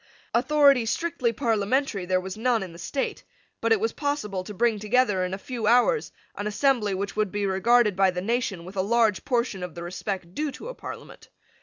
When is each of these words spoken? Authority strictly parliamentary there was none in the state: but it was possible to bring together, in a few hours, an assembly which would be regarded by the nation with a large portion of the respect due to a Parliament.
Authority 0.33 0.87
strictly 0.87 1.31
parliamentary 1.31 2.07
there 2.07 2.19
was 2.19 2.35
none 2.35 2.63
in 2.63 2.73
the 2.73 2.79
state: 2.79 3.23
but 3.61 3.71
it 3.71 3.79
was 3.79 3.93
possible 3.93 4.43
to 4.43 4.51
bring 4.51 4.79
together, 4.79 5.23
in 5.23 5.31
a 5.31 5.37
few 5.37 5.67
hours, 5.67 6.11
an 6.35 6.47
assembly 6.47 6.95
which 6.95 7.15
would 7.15 7.31
be 7.31 7.45
regarded 7.45 7.95
by 7.95 8.09
the 8.09 8.19
nation 8.19 8.65
with 8.65 8.75
a 8.75 8.81
large 8.81 9.23
portion 9.25 9.61
of 9.61 9.75
the 9.75 9.83
respect 9.83 10.33
due 10.33 10.51
to 10.53 10.69
a 10.69 10.73
Parliament. 10.73 11.29